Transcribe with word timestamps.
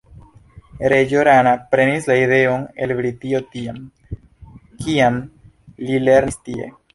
Reĝo 0.93 1.25
Rama 1.27 1.51
prenis 1.73 2.07
la 2.11 2.15
ideon 2.21 2.63
el 2.85 2.93
Britio 3.01 3.43
tiam, 3.53 3.77
kiam 4.87 5.21
li 5.85 6.01
lernis 6.09 6.41
tie. 6.49 6.69